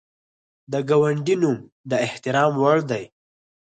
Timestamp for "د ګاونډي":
0.71-1.35